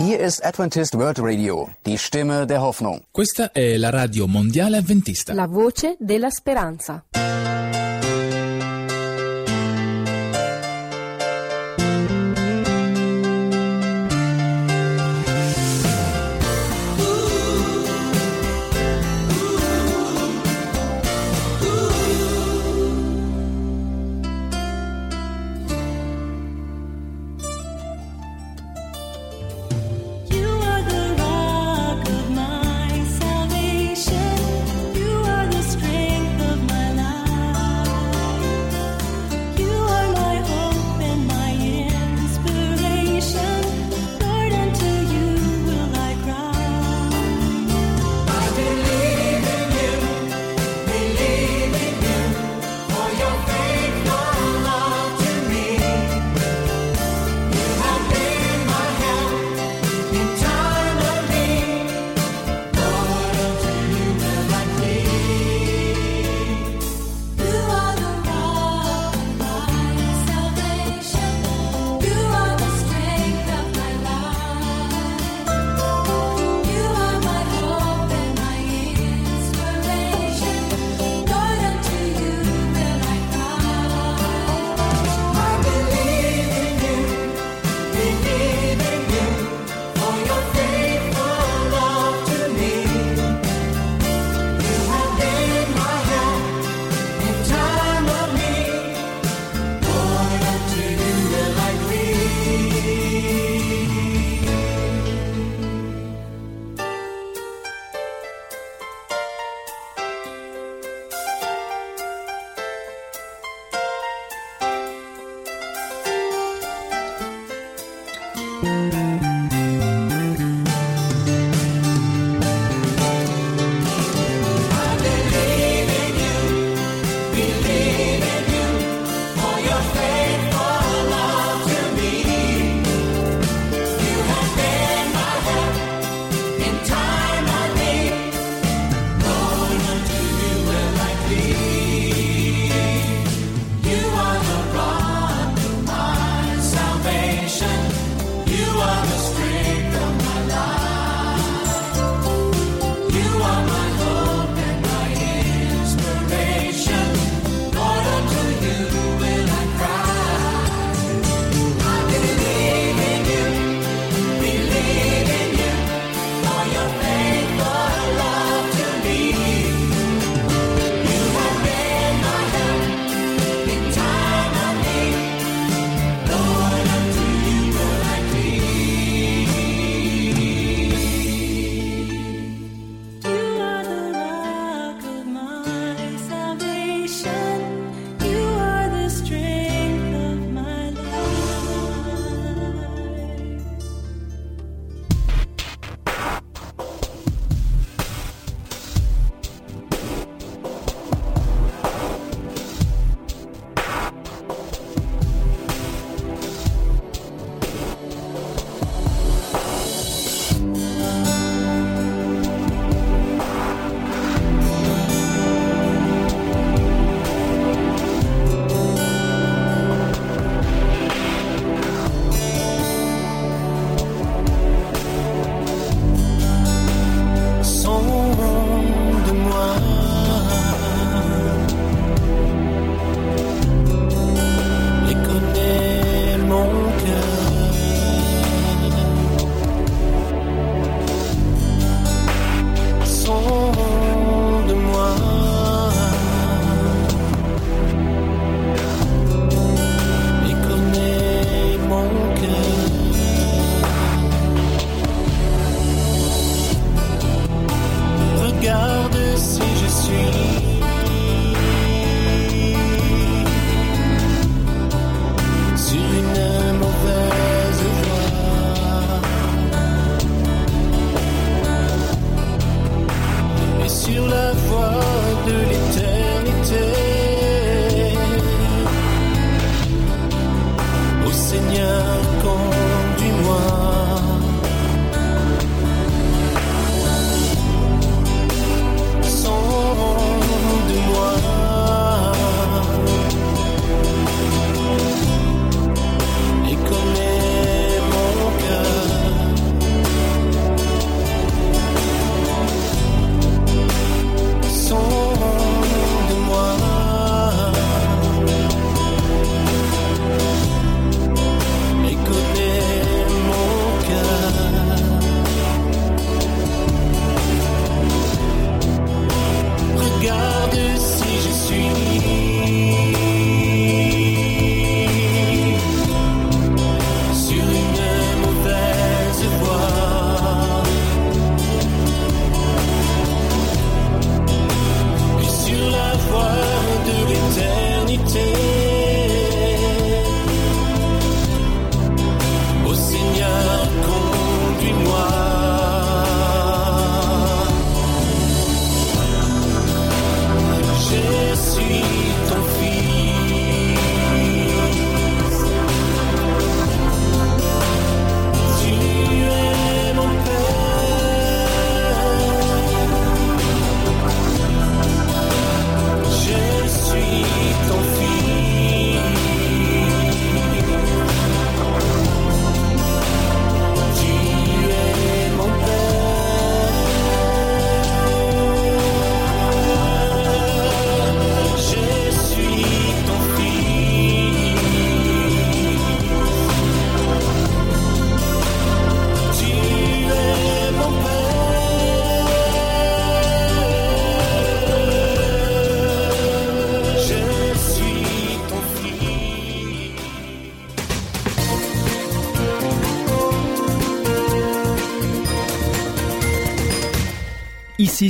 Hier 0.00 0.20
ist 0.20 0.42
Adventist 0.42 0.94
World 0.94 1.18
Radio, 1.18 1.68
die 1.84 1.98
Stimme 1.98 2.46
der 2.46 2.62
Hoffnung. 2.62 3.02
Questa 3.10 3.52
è 3.52 3.76
la 3.76 3.90
radio 3.90 4.26
mondiale 4.26 4.78
avventista. 4.78 5.34
La 5.34 5.46
voce 5.46 5.96
della 5.98 6.30
speranza. 6.30 7.04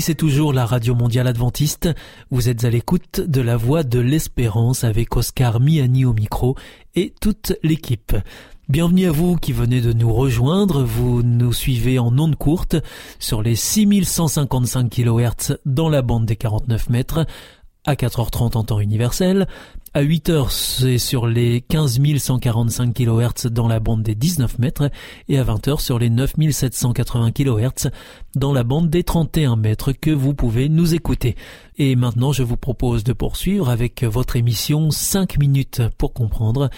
C'est 0.04 0.14
toujours 0.14 0.52
la 0.52 0.66
Radio 0.66 0.94
Mondiale 0.94 1.28
Adventiste. 1.28 1.88
Vous 2.30 2.50
êtes 2.50 2.64
à 2.64 2.68
l'écoute 2.68 3.20
de 3.20 3.40
la 3.40 3.56
voix 3.56 3.84
de 3.84 3.98
l'espérance 3.98 4.84
avec 4.84 5.16
Oscar 5.16 5.60
Miani 5.60 6.04
au 6.04 6.12
micro 6.12 6.56
et 6.94 7.14
toute 7.22 7.54
l'équipe. 7.62 8.14
Bienvenue 8.68 9.06
à 9.06 9.12
vous 9.12 9.36
qui 9.36 9.54
venez 9.54 9.80
de 9.80 9.94
nous 9.94 10.12
rejoindre. 10.12 10.84
Vous 10.84 11.22
nous 11.22 11.54
suivez 11.54 11.98
en 11.98 12.18
ondes 12.18 12.36
courtes 12.36 12.76
sur 13.18 13.40
les 13.40 13.54
6155 13.54 14.90
kHz 14.90 15.56
dans 15.64 15.88
la 15.88 16.02
bande 16.02 16.26
des 16.26 16.36
49 16.36 16.90
mètres 16.90 17.24
à 17.84 17.94
4h30 17.94 18.56
en 18.56 18.64
temps 18.64 18.80
universel. 18.80 19.46
À 19.96 20.02
8h, 20.02 20.50
c'est 20.50 20.98
sur 20.98 21.28
les 21.28 21.60
15 21.60 22.00
145 22.18 22.92
kHz 22.92 23.46
dans 23.50 23.68
la 23.68 23.78
bande 23.78 24.02
des 24.02 24.16
19 24.16 24.58
mètres 24.58 24.90
et 25.28 25.38
à 25.38 25.44
20h 25.44 25.80
sur 25.80 26.00
les 26.00 26.10
9 26.10 26.34
780 26.50 27.30
kHz 27.30 27.90
dans 28.34 28.52
la 28.52 28.64
bande 28.64 28.90
des 28.90 29.04
31 29.04 29.54
mètres 29.54 29.92
que 29.92 30.10
vous 30.10 30.34
pouvez 30.34 30.68
nous 30.68 30.94
écouter. 30.94 31.36
Et 31.78 31.94
maintenant, 31.94 32.32
je 32.32 32.42
vous 32.42 32.56
propose 32.56 33.04
de 33.04 33.12
poursuivre 33.12 33.68
avec 33.68 34.02
votre 34.02 34.34
émission 34.34 34.90
5 34.90 35.38
minutes 35.38 35.82
pour 35.96 36.12
comprendre 36.12 36.70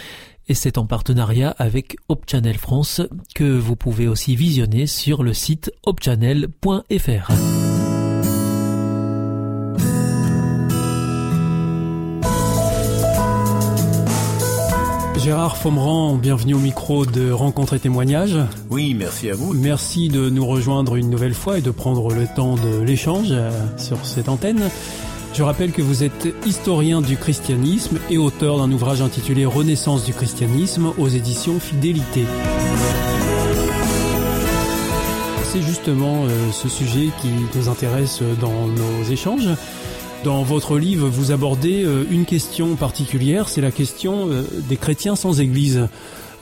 et 0.49 0.55
c'est 0.55 0.79
en 0.79 0.87
partenariat 0.87 1.55
avec 1.59 1.97
Hope 2.09 2.25
Channel 2.31 2.57
France 2.57 3.01
que 3.35 3.45
vous 3.45 3.77
pouvez 3.77 4.09
aussi 4.09 4.37
visionner 4.37 4.87
sur 4.87 5.23
le 5.23 5.33
site 5.33 5.73
hopechannel.fr. 5.85 7.65
Gérard 15.27 15.57
Fomeran, 15.57 16.15
bienvenue 16.15 16.55
au 16.55 16.61
micro 16.61 17.05
de 17.05 17.33
Rencontres 17.33 17.75
et 17.75 17.81
témoignages. 17.81 18.39
Oui, 18.71 18.95
merci 18.95 19.29
à 19.29 19.35
vous. 19.35 19.55
Merci 19.55 20.09
de 20.09 20.31
nous 20.31 20.47
rejoindre 20.47 20.95
une 20.95 21.11
nouvelle 21.11 21.35
fois 21.35 21.59
et 21.59 21.62
de 21.62 21.73
prendre 21.73 22.15
le 22.15 22.29
temps 22.29 22.55
de 22.55 22.81
l'échange 22.81 23.31
euh, 23.33 23.51
sur 23.77 24.07
cette 24.07 24.29
antenne. 24.29 24.71
Je 25.35 25.43
rappelle 25.43 25.73
que 25.73 25.83
vous 25.83 26.05
êtes 26.05 26.29
historien 26.47 27.03
du 27.03 27.17
christianisme 27.17 27.99
et 28.09 28.19
auteur 28.19 28.59
d'un 28.59 28.71
ouvrage 28.71 29.03
intitulé 29.03 29.45
Renaissance 29.45 30.05
du 30.05 30.12
christianisme 30.12 30.93
aux 30.97 31.09
éditions 31.09 31.59
Fidélité. 31.59 32.23
C'est 35.43 35.62
justement 35.62 36.23
euh, 36.23 36.53
ce 36.53 36.69
sujet 36.69 37.09
qui 37.21 37.31
nous 37.59 37.69
intéresse 37.69 38.23
dans 38.41 38.69
nos 38.69 39.11
échanges. 39.11 39.49
Dans 40.27 40.43
votre 40.43 40.77
livre, 40.77 41.09
vous 41.09 41.31
abordez 41.31 41.85
euh, 41.85 42.05
une 42.11 42.25
question 42.25 42.75
particulière, 42.75 43.49
c'est 43.49 43.61
la 43.61 43.71
question 43.71 44.29
euh, 44.29 44.43
des 44.69 44.77
chrétiens 44.77 45.15
sans 45.15 45.41
Église. 45.41 45.87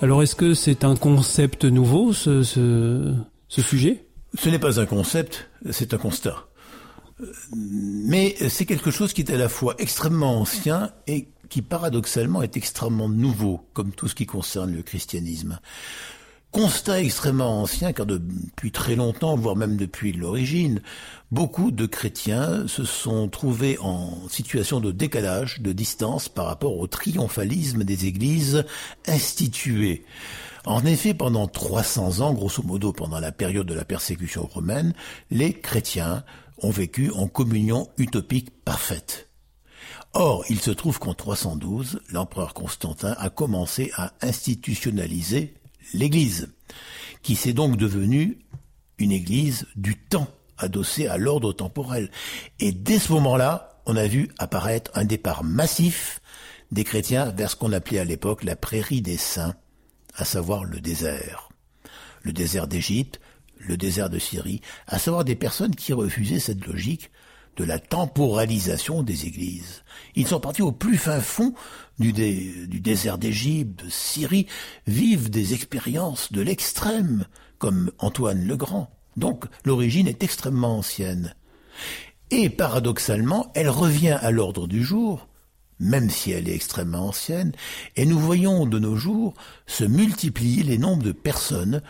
Alors 0.01 0.23
est-ce 0.23 0.35
que 0.35 0.55
c'est 0.55 0.85
un 0.85 0.97
concept 0.97 1.67
nouveau, 1.67 2.15
ce, 2.15 2.43
sujet? 3.51 4.07
Ce 4.39 4.49
n'est 4.49 4.59
pas 4.59 4.81
un 4.81 4.87
concept, 4.87 5.51
c'est 5.71 5.93
un 5.93 5.99
constat. 5.99 6.47
Mais 7.55 8.35
c'est 8.49 8.65
quelque 8.65 8.91
chose 8.91 9.13
qui 9.13 9.21
est 9.21 9.31
à 9.31 9.37
la 9.37 9.51
fois 9.51 9.75
extrêmement 9.77 10.41
ancien 10.41 10.91
et 11.07 11.29
qui 11.51 11.61
paradoxalement 11.61 12.41
est 12.41 12.57
extrêmement 12.57 13.11
nouveau, 13.11 13.69
comme 13.75 13.93
tout 13.93 14.09
ce 14.09 14.15
qui 14.15 14.25
concerne 14.25 14.75
le 14.75 14.83
christianisme. 14.83 15.61
Constat 16.55 17.01
extrêmement 17.01 17.63
ancien, 17.63 17.93
car 17.93 18.07
depuis 18.07 18.71
très 18.71 18.95
longtemps, 18.95 19.35
voire 19.35 19.57
même 19.57 19.77
depuis 19.77 20.13
l'origine, 20.13 20.83
beaucoup 21.33 21.73
de 21.73 21.85
chrétiens 21.85 22.69
se 22.69 22.85
sont 22.85 23.29
trouvés 23.29 23.77
en 23.81 24.29
situation 24.29 24.79
de 24.79 24.93
décalage, 24.93 25.61
de 25.63 25.73
distance 25.73 26.29
par 26.29 26.47
rapport 26.47 26.79
au 26.79 26.87
triomphalisme 26.87 27.83
des 27.83 28.07
églises 28.07 28.65
instituées. 29.09 30.05
En 30.65 30.87
effet, 30.87 31.13
pendant 31.13 31.49
300 31.49 32.21
ans, 32.21 32.33
grosso 32.33 32.63
modo 32.63 32.93
pendant 32.93 33.19
la 33.19 33.33
période 33.33 33.67
de 33.67 33.75
la 33.75 33.85
persécution 33.85 34.47
romaine, 34.47 34.95
les 35.33 35.55
chrétiens 35.55 36.23
ont 36.59 36.71
vécu 36.71 37.11
en 37.17 37.27
communion 37.27 37.89
utopique 37.99 38.51
parfaite. 38.65 39.29
Or, 40.13 40.45
il 40.49 40.61
se 40.61 40.71
trouve 40.71 41.01
qu'en 41.01 41.15
312, 41.15 41.99
l'empereur 42.11 42.55
Constantin 42.55 43.17
a 43.19 43.29
commencé 43.29 43.91
à 43.97 44.13
institutionnaliser 44.23 45.55
l'Église, 45.95 46.53
qui 47.23 47.37
s'est 47.37 47.55
donc 47.55 47.77
devenue 47.77 48.39
une 48.99 49.13
Église 49.13 49.67
du 49.77 49.97
temps, 49.97 50.29
adossée 50.59 51.07
à 51.07 51.17
l'ordre 51.17 51.53
temporel. 51.53 52.11
Et 52.61 52.73
dès 52.73 52.99
ce 52.99 53.13
moment-là, 53.13 53.81
on 53.87 53.97
a 53.97 54.07
vu 54.07 54.31
apparaître 54.39 54.91
un 54.95 55.05
départ 55.05 55.43
massif 55.43 56.21
des 56.71 56.85
chrétiens 56.85 57.31
vers 57.31 57.51
ce 57.51 57.57
qu'on 57.57 57.73
appelait 57.73 57.99
à 57.99 58.05
l'époque 58.05 58.45
la 58.45 58.57
prairie 58.57 59.03
des 59.03 59.17
saints, 59.17 59.55
à 60.17 60.25
savoir 60.25 60.65
le 60.65 60.81
désert. 60.81 61.49
Le 62.23 62.33
désert 62.33 62.67
d'Égypte, 62.67 63.21
le 63.59 63.77
désert 63.77 64.11
de 64.11 64.19
Syrie, 64.19 64.61
à 64.87 64.99
savoir 64.99 65.25
des 65.25 65.37
personnes 65.37 65.75
qui 65.75 65.93
refusaient 65.93 66.41
cette 66.41 66.67
logique 66.67 67.11
de 67.57 67.65
la 67.65 67.79
temporalisation 67.79 69.03
des 69.03 69.27
églises. 69.27 69.83
Ils 70.15 70.27
sont 70.27 70.41
partis 70.41 70.63
au 70.63 70.73
plus 70.73 70.99
fin 70.99 71.21
fond 71.21 71.55
du, 71.99 72.13
désert 72.13 73.19
d'Égypte, 73.19 73.85
de 73.85 73.91
Syrie, 73.91 74.47
vivent 74.87 75.31
des 75.31 75.55
expériences 75.55 76.33
de 76.33 76.41
l'extrême, 76.41 77.27
comme 77.59 77.91
Antoine 77.99 78.45
le 78.45 78.57
Grand. 78.57 78.91
Donc 79.17 79.45
l'origine 79.65 80.09
est 80.09 80.23
extrêmement 80.23 80.79
ancienne. 80.79 81.35
Et 82.31 82.51
paradoxalement, 82.51 83.53
elle 83.55 83.69
revient 83.69 84.19
à 84.21 84.31
l'ordre 84.31 84.67
du 84.67 84.83
jour, 84.83 85.29
même 85.79 86.11
si 86.11 86.33
elle 86.33 86.49
est 86.49 86.55
extrêmement 86.55 87.09
ancienne, 87.09 87.53
et 87.97 88.07
nous 88.07 88.19
voyons 88.19 88.67
de 88.67 88.79
nos 88.79 88.97
jours 88.97 89.35
se 89.67 89.85
multiplier 89.85 90.63
les 90.63 90.79
nombres 90.79 91.03
de 91.03 91.13
personnes 91.13 91.83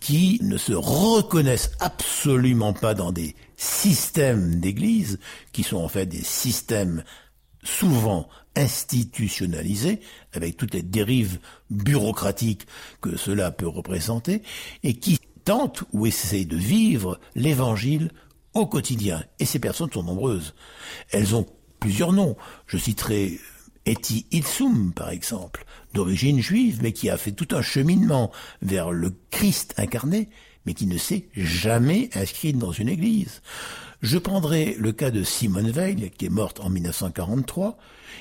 qui 0.00 0.40
ne 0.42 0.56
se 0.56 0.72
reconnaissent 0.72 1.72
absolument 1.78 2.72
pas 2.72 2.94
dans 2.94 3.12
des 3.12 3.36
systèmes 3.62 4.56
d'église, 4.56 5.20
qui 5.52 5.62
sont 5.62 5.76
en 5.76 5.88
fait 5.88 6.06
des 6.06 6.24
systèmes 6.24 7.04
souvent 7.62 8.28
institutionnalisés, 8.56 10.00
avec 10.32 10.56
toutes 10.56 10.74
les 10.74 10.82
dérives 10.82 11.38
bureaucratiques 11.70 12.66
que 13.00 13.16
cela 13.16 13.52
peut 13.52 13.68
représenter, 13.68 14.42
et 14.82 14.94
qui 14.94 15.20
tentent 15.44 15.84
ou 15.92 16.06
essaient 16.06 16.44
de 16.44 16.56
vivre 16.56 17.20
l'évangile 17.36 18.10
au 18.54 18.66
quotidien. 18.66 19.24
Et 19.38 19.44
ces 19.44 19.60
personnes 19.60 19.92
sont 19.92 20.02
nombreuses. 20.02 20.54
Elles 21.12 21.36
ont 21.36 21.46
plusieurs 21.78 22.12
noms. 22.12 22.36
Je 22.66 22.78
citerai 22.78 23.38
Eti 23.86 24.26
Ilsum, 24.32 24.92
par 24.92 25.10
exemple, 25.10 25.64
d'origine 25.94 26.40
juive, 26.40 26.80
mais 26.82 26.92
qui 26.92 27.10
a 27.10 27.16
fait 27.16 27.32
tout 27.32 27.48
un 27.52 27.62
cheminement 27.62 28.32
vers 28.60 28.90
le 28.90 29.14
Christ 29.30 29.74
incarné, 29.76 30.30
mais 30.66 30.74
qui 30.74 30.86
ne 30.86 30.98
s'est 30.98 31.28
jamais 31.36 32.10
inscrite 32.14 32.58
dans 32.58 32.72
une 32.72 32.88
église. 32.88 33.42
Je 34.02 34.18
prendrai 34.18 34.74
le 34.78 34.90
cas 34.92 35.10
de 35.10 35.22
Simone 35.22 35.70
Veil, 35.70 36.10
qui 36.10 36.26
est 36.26 36.30
morte 36.30 36.60
en 36.60 36.70
1943, 36.70 37.78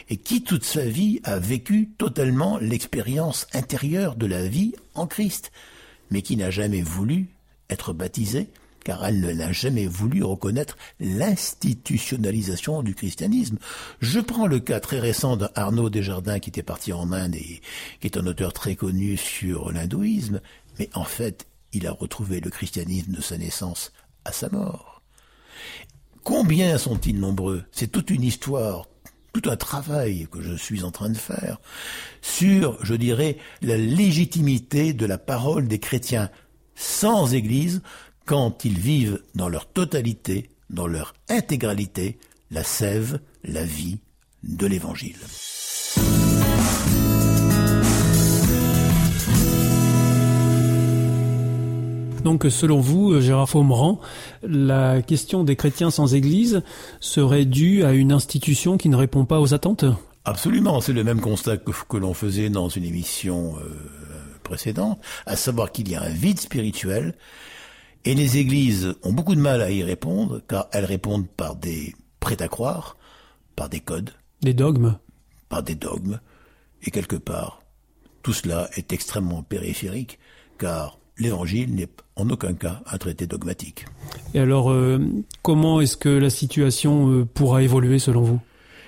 et 0.10 0.18
qui 0.18 0.44
toute 0.44 0.64
sa 0.64 0.86
vie 0.86 1.20
a 1.24 1.40
vécu 1.40 1.90
totalement 1.98 2.60
l'expérience 2.60 3.48
intérieure 3.54 4.16
de 4.16 4.28
la 4.28 4.48
vie 4.48 4.74
en 4.94 5.08
Christ, 5.08 5.52
mais 6.12 6.22
qui 6.22 6.38
n'a 6.38 6.52
jamais 6.52 6.82
voulu 6.82 7.30
être 7.70 7.94
baptisée, 7.94 8.50
car 8.84 9.06
elle 9.06 9.22
ne 9.22 9.32
l'a 9.32 9.52
jamais 9.52 9.88
voulu 9.88 10.24
reconnaître 10.24 10.78
l'institutionnalisation 11.00 12.84
du 12.84 12.96
christianisme. 12.96 13.58
Je 14.02 14.20
prends 14.20 14.48
le 14.48 14.60
cas 14.60 14.80
très 14.80 15.00
récent 15.00 15.38
d'Arnaud 15.38 15.90
Desjardins 15.90 16.40
qui 16.40 16.50
était 16.50 16.64
parti 16.64 16.94
en 16.94 17.12
Inde 17.12 17.36
et 17.36 17.62
qui 18.00 18.08
est 18.08 18.18
un 18.18 18.26
auteur 18.26 18.54
très 18.54 18.76
connu 18.76 19.18
sur 19.18 19.72
l'hindouisme, 19.72 20.42
mais 20.80 20.90
en 20.94 21.04
fait, 21.04 21.48
il 21.74 21.88
a 21.88 21.92
retrouvé 21.92 22.40
le 22.40 22.50
christianisme 22.50 23.12
de 23.12 23.22
sa 23.22 23.38
naissance 23.38 23.92
à 24.26 24.32
sa 24.32 24.50
mort. 24.50 25.02
Combien 26.24 26.78
sont-ils 26.78 27.20
nombreux? 27.20 27.64
C'est 27.72 27.92
toute 27.92 28.12
une 28.12 28.24
histoire, 28.24 28.88
tout 29.34 29.50
un 29.50 29.56
travail 29.56 30.28
que 30.32 30.42
je 30.42 30.54
suis 30.54 30.84
en 30.84 30.92
train 30.92 31.10
de 31.10 31.18
faire 31.18 31.60
sur, 32.22 32.84
je 32.86 32.94
dirais, 32.94 33.38
la 33.62 33.78
légitimité 33.78 34.94
de 34.94 35.06
la 35.06 35.18
parole 35.18 35.68
des 35.68 35.80
chrétiens 35.80 36.30
sans 36.76 37.34
Église, 37.34 37.82
quand 38.26 38.66
ils 38.66 38.80
vivent 38.80 39.22
dans 39.36 39.50
leur 39.50 39.72
totalité, 39.72 40.52
dans 40.70 40.88
leur 40.88 41.14
intégralité, 41.30 42.20
la 42.50 42.64
sève, 42.64 43.20
la 43.44 43.64
vie 43.64 44.00
de 44.44 44.68
l'Évangile. 44.68 45.18
Donc 52.24 52.46
selon 52.50 52.80
vous, 52.80 53.20
Gérard 53.20 53.50
Faumerand, 53.50 54.00
la 54.44 55.02
question 55.02 55.44
des 55.44 55.56
chrétiens 55.56 55.90
sans 55.90 56.14
Église 56.14 56.62
serait 57.00 57.46
due 57.46 57.84
à 57.84 57.94
une 57.94 58.12
institution 58.12 58.78
qui 58.78 58.90
ne 58.90 58.96
répond 58.96 59.26
pas 59.26 59.40
aux 59.42 59.54
attentes? 59.54 59.86
Absolument, 60.24 60.82
c'est 60.82 60.94
le 60.94 61.04
même 61.04 61.20
constat 61.20 61.58
que, 61.58 61.98
l'on 61.98 62.14
faisait 62.14 62.50
dans 62.50 62.70
une 62.70 62.86
émission 62.86 63.56
euh, 63.58 63.74
précédente, 64.44 65.00
à 65.26 65.36
savoir 65.36 65.72
qu'il 65.72 65.90
y 65.90 65.96
a 65.96 66.04
un 66.04 66.10
vide 66.10 66.40
spirituel 66.40 67.16
et 68.06 68.14
les 68.14 68.38
églises 68.38 68.96
ont 69.04 69.14
beaucoup 69.14 69.36
de 69.36 69.42
mal 69.42 69.62
à 69.62 69.72
y 69.72 69.84
répondre, 69.84 70.42
car 70.48 70.68
elles 70.72 70.86
répondent 70.86 71.28
par 71.28 71.56
des 71.56 71.96
prêts 72.20 72.42
à 72.42 72.48
croire, 72.48 72.98
par 73.56 73.70
des 73.70 73.80
codes. 73.80 74.12
Des 74.42 74.54
dogmes? 74.54 74.98
Par 75.50 75.64
des 75.64 75.76
dogmes. 75.76 76.20
Et 76.84 76.92
quelque 76.92 77.16
part, 77.16 77.62
tout 78.24 78.34
cela 78.34 78.70
est 78.76 78.94
extrêmement 78.94 79.44
périphérique, 79.44 80.20
car 80.58 81.00
l'évangile 81.18 81.74
n'est 81.74 81.90
en 82.22 82.30
aucun 82.30 82.54
cas 82.54 82.82
un 82.86 82.98
traité 82.98 83.28
dogmatique. 83.28 83.86
Et 84.34 84.40
alors, 84.40 84.72
euh, 84.72 85.00
comment 85.42 85.82
est-ce 85.82 85.98
que 85.98 86.10
la 86.10 86.30
situation 86.30 87.10
euh, 87.10 87.26
pourra 87.26 87.64
évoluer 87.64 88.00
selon 88.00 88.22
vous? 88.22 88.40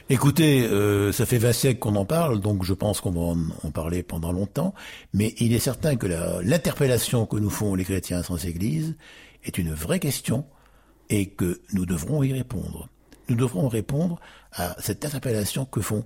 Écoutez, 0.10 0.64
euh, 0.66 1.12
ça 1.12 1.26
fait 1.26 1.38
20 1.38 1.54
siècles 1.54 1.80
qu'on 1.80 1.96
en 1.96 2.06
parle, 2.06 2.40
donc 2.40 2.64
je 2.64 2.74
pense 2.74 3.02
qu'on 3.02 3.12
va 3.12 3.42
en, 3.64 3.72
parler 3.72 4.04
pendant 4.04 4.32
longtemps, 4.32 4.74
mais 5.14 5.34
il 5.40 5.54
est 5.54 5.60
certain 5.60 5.96
que 5.96 6.08
l'interpellation 6.44 7.26
que 7.26 7.38
nous 7.38 7.50
font 7.50 7.74
les 7.74 7.86
chrétiens 7.86 8.22
sans 8.22 8.46
Église 8.46 8.96
est 9.44 9.58
une 9.58 9.74
vraie 9.74 10.00
question 10.00 10.46
et 11.10 11.28
que 11.28 11.62
nous 11.72 11.86
devrons 11.86 12.22
y 12.22 12.34
répondre. 12.34 12.90
Nous 13.30 13.36
devrons 13.36 13.70
répondre 13.70 14.20
à 14.52 14.76
cette 14.80 15.06
interpellation 15.06 15.66
que 15.66 15.82
font 15.82 16.04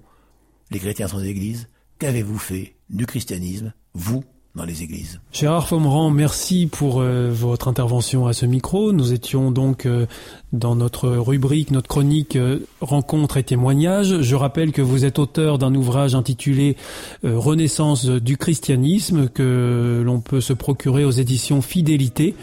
les 0.69 0.79
chrétiens 0.79 1.07
sans 1.07 1.23
Église. 1.23 1.67
Qu'avez-vous 1.97 2.37
fait 2.37 2.75
du 2.89 3.07
christianisme, 3.07 3.73
vous, 3.93 4.23
dans 4.57 4.65
les 4.65 4.83
églises. 4.83 5.21
Gérard 5.31 5.67
Fomerand, 5.67 6.09
merci 6.09 6.67
pour 6.67 6.99
euh, 6.99 7.29
votre 7.31 7.67
intervention 7.69 8.27
à 8.27 8.33
ce 8.33 8.45
micro. 8.45 8.91
Nous 8.91 9.13
étions 9.13 9.51
donc 9.51 9.85
euh, 9.85 10.07
dans 10.51 10.75
notre 10.75 11.09
rubrique, 11.09 11.71
notre 11.71 11.87
chronique 11.87 12.35
euh, 12.35 12.59
Rencontres 12.81 13.37
et 13.37 13.43
témoignages. 13.43 14.21
Je 14.21 14.35
rappelle 14.35 14.73
que 14.73 14.81
vous 14.81 15.05
êtes 15.05 15.19
auteur 15.19 15.59
d'un 15.59 15.73
ouvrage 15.75 16.15
intitulé 16.15 16.75
Renaissance 17.23 18.05
du 18.05 18.37
christianisme 18.37 19.29
que 19.29 20.01
l'on 20.03 20.19
peut 20.19 20.41
se 20.41 20.53
procurer 20.53 21.05
aux 21.05 21.11
éditions 21.11 21.61
Fidélité 21.61 22.35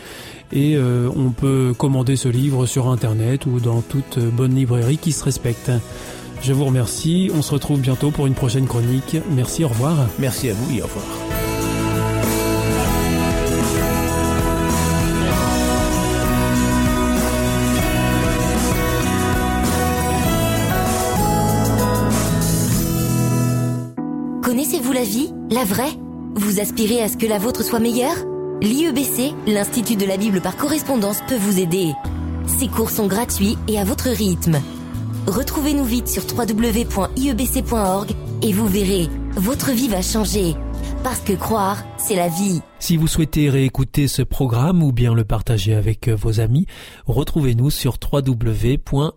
et 0.53 0.79
on 0.79 1.31
peut 1.31 1.75
commander 1.77 2.17
ce 2.17 2.29
livre 2.29 2.67
sur 2.67 2.89
internet 2.89 3.47
ou 3.47 3.59
dans 3.59 3.81
toute 3.81 4.19
bonne 4.19 4.55
librairie 4.55 4.99
qui 4.99 5.13
se 5.13 5.25
respecte. 5.25 5.71
Je 6.43 6.53
vous 6.53 6.67
remercie. 6.67 7.31
On 7.35 7.43
se 7.43 7.53
retrouve 7.53 7.81
bientôt 7.81 8.11
pour 8.11 8.27
une 8.27 8.35
prochaine 8.35 8.67
chronique. 8.67 9.17
Merci, 9.31 9.65
au 9.65 9.69
revoir. 9.69 9.97
Merci 10.19 10.51
à 10.51 10.53
vous 10.55 10.77
et 10.77 10.83
au 10.83 10.87
revoir. 10.87 11.44
La 24.95 25.03
vie, 25.03 25.33
la 25.51 25.65
vraie 25.65 25.93
Vous 26.37 26.61
aspirez 26.61 27.03
à 27.03 27.09
ce 27.09 27.17
que 27.17 27.27
la 27.27 27.39
vôtre 27.39 27.65
soit 27.65 27.81
meilleure? 27.81 28.17
L'IEBC, 28.63 29.35
l'Institut 29.49 29.97
de 29.97 30.07
la 30.07 30.17
Bible 30.17 30.41
par 30.41 30.57
correspondance, 30.57 31.19
peut 31.27 31.37
vous 31.37 31.59
aider. 31.59 31.93
Ces 32.47 32.69
cours 32.69 32.91
sont 32.91 33.09
gratuits 33.09 33.59
et 33.67 33.81
à 33.81 33.85
votre 33.85 34.09
rythme. 34.09 34.61
Retrouvez-nous 35.27 35.85
vite 35.85 36.07
sur 36.07 36.23
www.iebc.org 36.23 38.11
et 38.43 38.53
vous 38.53 38.69
verrez, 38.69 39.09
votre 39.35 39.73
vie 39.73 39.89
va 39.89 40.01
changer. 40.01 40.55
Parce 41.05 41.21
que 41.21 41.35
croire, 41.35 41.85
c'est 41.99 42.17
la 42.17 42.29
vie. 42.29 42.63
Si 42.79 42.97
vous 42.97 43.09
souhaitez 43.09 43.51
réécouter 43.51 44.09
ce 44.09 44.23
programme 44.23 44.83
ou 44.83 44.91
bien 44.91 45.13
le 45.13 45.25
partager 45.25 45.75
avec 45.75 46.09
euh, 46.09 46.17
vos 46.17 46.41
amis, 46.41 46.67
retrouvez-nous 47.07 47.69
sur 47.69 47.99
www.awr.org. 48.11 49.11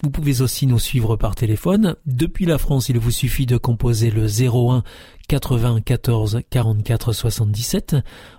Vous 0.00 0.10
pouvez 0.10 0.40
aussi 0.40 0.68
nous 0.68 0.78
suivre 0.78 1.16
par 1.16 1.34
téléphone. 1.34 1.96
Depuis 2.06 2.46
la 2.46 2.58
France, 2.58 2.88
il 2.88 3.00
vous 3.00 3.10
suffit 3.10 3.46
de 3.46 3.56
composer 3.56 4.12
le 4.12 4.26
01 4.26 4.84
80 5.26 5.80
14 5.80 6.42
44 6.48 7.12
77. 7.12 7.96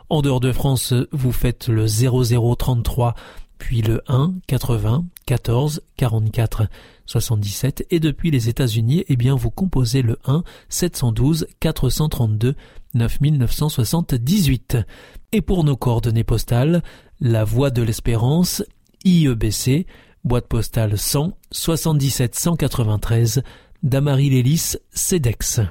En 0.08 0.22
dehors 0.22 0.40
de 0.40 0.54
France, 0.54 0.94
vous 1.12 1.34
faites 1.34 1.68
le 1.68 1.88
0033 1.88 3.16
puis 3.58 3.82
le 3.82 4.02
1 4.08 4.34
80 4.48 5.04
14 5.26 5.82
44 5.98 6.64
77 7.10 7.88
et 7.90 8.00
depuis 8.00 8.30
les 8.32 8.50
États-Unis, 8.50 9.04
eh 9.08 9.16
bien 9.16 9.36
vous 9.36 9.50
composez 9.50 10.02
le 10.02 10.18
1 10.26 10.44
712 10.70 11.48
432 11.60 12.56
9978. 12.94 14.78
Et 15.32 15.42
pour 15.42 15.64
nos 15.64 15.76
coordonnées 15.76 16.24
postales, 16.24 16.84
la 17.20 17.44
Voie 17.44 17.72
de 17.72 17.82
l'Espérance, 17.82 18.64
IEBC, 19.06 19.86
boîte 20.24 20.48
postale 20.48 20.98
100 20.98 21.34
77 21.52 22.36
193, 22.36 23.42
Damary 23.84 24.30
Lélis, 24.30 24.76
CEDEX. 24.92 25.62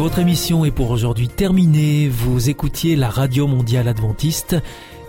Votre 0.00 0.20
émission 0.20 0.64
est 0.64 0.70
pour 0.70 0.92
aujourd'hui 0.92 1.28
terminée. 1.28 2.08
Vous 2.08 2.48
écoutiez 2.48 2.96
la 2.96 3.10
Radio 3.10 3.46
Mondiale 3.46 3.86
Adventiste 3.86 4.56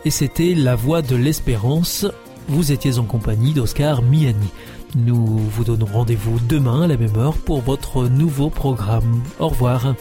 et 0.03 0.09
c'était 0.09 0.53
La 0.53 0.75
Voix 0.75 1.01
de 1.01 1.15
l'Espérance. 1.15 2.05
Vous 2.49 2.73
étiez 2.73 2.99
en 2.99 3.05
compagnie 3.05 3.53
d'Oscar 3.53 4.01
Miani. 4.01 4.49
Nous 4.97 5.37
vous 5.37 5.63
donnons 5.63 5.85
rendez-vous 5.85 6.41
demain 6.41 6.81
à 6.81 6.87
la 6.87 6.97
même 6.97 7.15
heure 7.15 7.37
pour 7.37 7.61
votre 7.61 8.09
nouveau 8.09 8.49
programme. 8.49 9.23
Au 9.39 9.47
revoir. 9.47 9.95